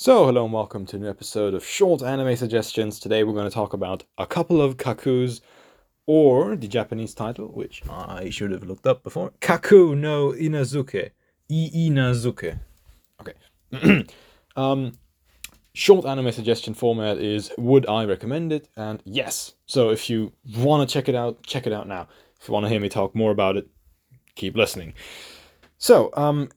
[0.00, 3.00] So, hello and welcome to a new episode of Short Anime Suggestions.
[3.00, 5.40] Today we're going to talk about a couple of Cuckoos,
[6.06, 11.10] or the Japanese title, which I should have looked up before Kaku no Inazuke.
[11.50, 12.60] I Inazuke.
[13.20, 14.06] Okay.
[14.56, 14.92] um,
[15.72, 18.68] short anime suggestion format is would I recommend it?
[18.76, 19.54] And yes.
[19.66, 22.06] So, if you want to check it out, check it out now.
[22.40, 23.66] If you want to hear me talk more about it,
[24.36, 24.94] keep listening.
[25.76, 26.50] So, um,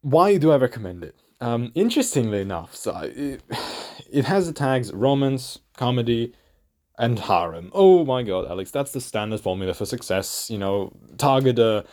[0.00, 1.14] why do I recommend it?
[1.42, 3.42] Um, interestingly enough, so it,
[4.12, 6.34] it has the tags romance, comedy,
[6.96, 7.72] and harem.
[7.74, 10.48] Oh my god, Alex, that's the standard formula for success.
[10.48, 11.84] You know, target a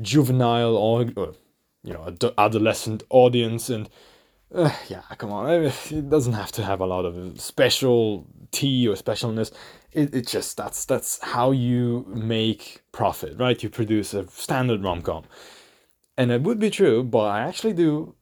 [0.00, 1.34] juvenile or, or
[1.82, 3.90] you know, ad- adolescent audience, and
[4.54, 8.94] uh, yeah, come on, it doesn't have to have a lot of special tea or
[8.94, 9.50] specialness.
[9.90, 13.60] It, it just that's that's how you make profit, right?
[13.60, 15.24] You produce a standard rom com,
[16.16, 18.14] and it would be true, but I actually do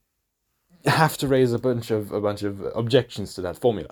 [0.86, 3.90] have to raise a bunch of a bunch of objections to that formula.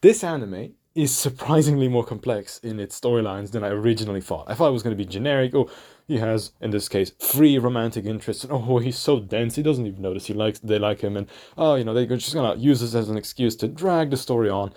[0.00, 4.46] This anime is surprisingly more complex in its storylines than I originally thought.
[4.48, 5.54] I thought it was going to be generic.
[5.54, 5.70] Oh,
[6.08, 9.86] he has in this case three romantic interests, and oh, he's so dense he doesn't
[9.86, 11.28] even notice he likes they like him, and
[11.58, 14.48] oh, you know they're just gonna use this as an excuse to drag the story
[14.48, 14.72] on.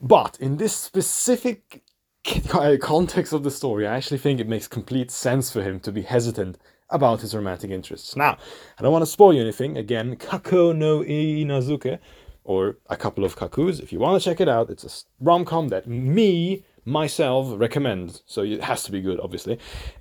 [0.00, 1.82] But in this specific
[2.80, 6.02] context of the story, I actually think it makes complete sense for him to be
[6.02, 6.58] hesitant
[6.92, 8.14] about his romantic interests.
[8.14, 8.38] Now,
[8.78, 9.76] I don't want to spoil you anything.
[9.76, 11.98] Again, Kako no Inazuke,
[12.44, 13.80] or a couple of Cuckoos.
[13.80, 18.22] If you want to check it out, it's a rom com that me, myself, recommend.
[18.26, 19.58] So it has to be good, obviously.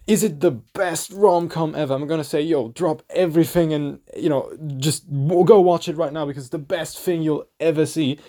[0.07, 1.93] Is it the best rom com ever?
[1.93, 6.25] I'm gonna say, yo, drop everything and, you know, just go watch it right now
[6.25, 8.19] because it's the best thing you'll ever see.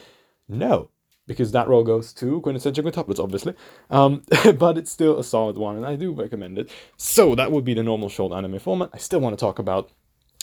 [0.48, 0.90] No,
[1.26, 3.54] because that role goes to Quintessential Quintuplets, obviously.
[3.90, 4.22] Um,
[4.56, 6.70] but it's still a solid one, and I do recommend it.
[6.96, 8.90] So that would be the normal short anime format.
[8.92, 9.90] I still want to talk about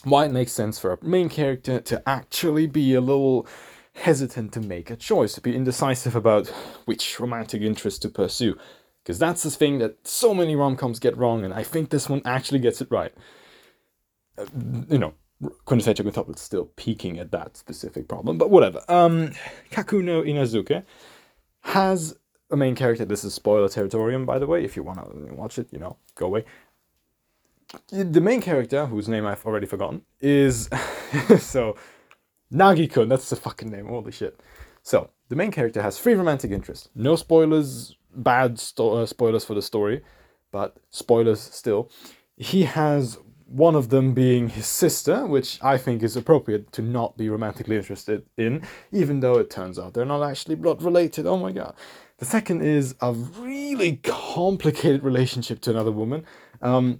[0.03, 3.45] why it makes sense for a main character to actually be a little
[3.93, 6.47] hesitant to make a choice, to be indecisive about
[6.85, 8.57] which romantic interest to pursue.
[9.03, 12.07] Because that's the thing that so many rom coms get wrong, and I think this
[12.07, 13.13] one actually gets it right.
[14.37, 14.45] Uh,
[14.87, 15.13] you know,
[15.65, 18.83] quintessential quintuplet still peaking at that specific problem, but whatever.
[18.87, 19.31] Um,
[19.71, 20.83] Kakuno Inazuke
[21.61, 22.17] has
[22.51, 23.05] a main character.
[23.05, 24.63] This is spoiler territorium, by the way.
[24.63, 26.45] If you want to watch it, you know, go away.
[27.89, 30.69] The main character, whose name I've already forgotten, is
[31.39, 31.75] so
[32.51, 33.07] Nagi-kun.
[33.07, 33.87] That's the fucking name.
[33.87, 34.39] Holy shit.
[34.81, 36.89] So the main character has three romantic interests.
[36.95, 40.01] No spoilers, bad sto- uh, spoilers for the story,
[40.51, 41.91] but spoilers still.
[42.37, 47.17] He has one of them being his sister, which I think is appropriate to not
[47.17, 51.25] be romantically interested in, even though it turns out they're not actually blood related.
[51.25, 51.75] Oh my god.
[52.19, 56.25] The second is a really complicated relationship to another woman.
[56.61, 56.99] Um,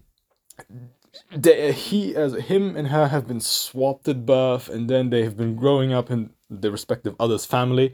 [1.36, 5.36] they, he, as him and her have been swapped at birth, and then they have
[5.36, 7.94] been growing up in the respective other's family,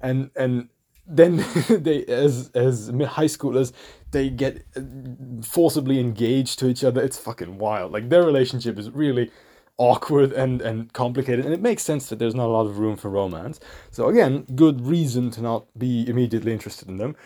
[0.00, 0.68] and and
[1.06, 1.36] then
[1.68, 3.72] they as as high schoolers
[4.10, 4.80] they get uh,
[5.42, 7.02] forcibly engaged to each other.
[7.02, 7.92] It's fucking wild.
[7.92, 9.30] Like their relationship is really
[9.78, 12.96] awkward and and complicated and it makes sense that there's not a lot of room
[12.96, 13.60] for romance.
[13.90, 17.16] So again good reason to not be immediately interested in them.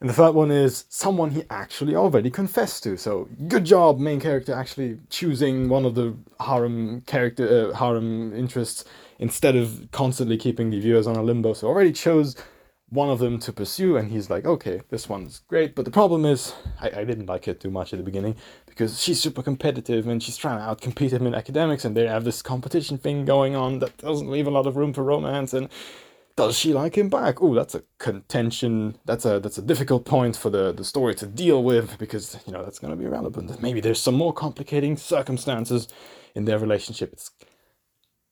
[0.00, 2.96] And the third one is someone he actually already confessed to.
[2.96, 8.84] So good job main character actually choosing one of the harem character uh, harem interests
[9.18, 11.52] instead of constantly keeping the viewers on a limbo.
[11.52, 12.36] So already chose
[12.90, 16.24] one of them to pursue and he's like okay this one's great but the problem
[16.24, 20.06] is I, I didn't like it too much at the beginning because she's super competitive
[20.06, 23.54] and she's trying to outcompete him in academics and they have this competition thing going
[23.54, 25.68] on that doesn't leave a lot of room for romance and
[26.36, 27.42] does she like him back?
[27.42, 31.26] Oh that's a contention that's a that's a difficult point for the the story to
[31.26, 34.96] deal with because you know that's going to be relevant maybe there's some more complicating
[34.96, 35.88] circumstances
[36.38, 37.12] in their relationship.
[37.12, 37.30] It's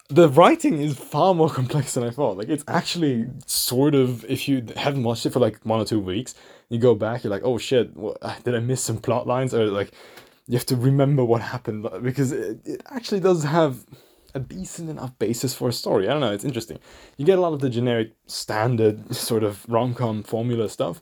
[0.08, 2.36] the writing is far more complex than I thought.
[2.36, 6.00] Like it's actually sort of if you haven't watched it for like one or two
[6.00, 6.34] weeks,
[6.68, 9.54] you go back, you're like, oh shit, what, did I miss some plot lines?
[9.54, 9.92] Or like
[10.46, 13.84] you have to remember what happened because it, it actually does have
[14.34, 16.08] a decent enough basis for a story.
[16.08, 16.78] I don't know, it's interesting.
[17.16, 21.00] You get a lot of the generic standard sort of rom com formula stuff,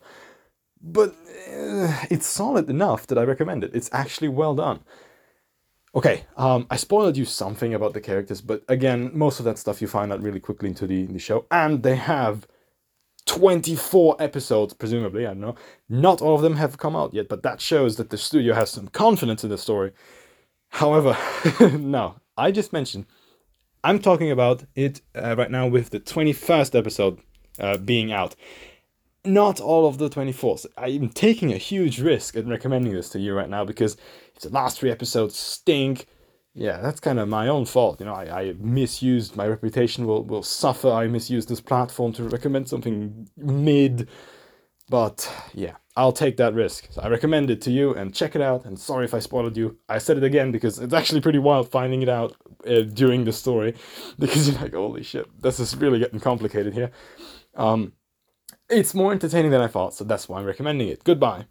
[0.80, 1.10] but
[1.50, 3.72] uh, it's solid enough that I recommend it.
[3.74, 4.80] It's actually well done.
[5.94, 9.80] Okay, um, I spoiled you something about the characters, but again, most of that stuff
[9.80, 12.48] you find out really quickly into the, the show, and they have
[13.26, 15.54] 24 episodes, presumably, I don't know.
[15.88, 18.70] Not all of them have come out yet, but that shows that the studio has
[18.70, 19.92] some confidence in the story.
[20.68, 21.16] However,
[21.78, 23.06] no, I just mentioned,
[23.84, 27.20] I'm talking about it uh, right now with the 21st episode
[27.60, 28.34] uh, being out.
[29.26, 30.66] Not all of the 24s.
[30.76, 33.96] I'm taking a huge risk in recommending this to you right now because
[34.34, 36.06] if the last three episodes stink,
[36.52, 38.00] yeah, that's kind of my own fault.
[38.00, 40.90] You know, I, I misused my reputation will will suffer.
[40.90, 44.08] I misused this platform to recommend something mid,
[44.90, 46.88] but yeah, I'll take that risk.
[46.90, 48.66] So I recommend it to you and check it out.
[48.66, 49.78] And sorry if I spoiled you.
[49.88, 52.36] I said it again because it's actually pretty wild finding it out
[52.68, 53.74] uh, during the story,
[54.18, 56.90] because you're like, holy shit, this is really getting complicated here.
[57.56, 57.94] Um,
[58.68, 61.04] it's more entertaining than I thought, so that's why I'm recommending it.
[61.04, 61.46] Goodbye.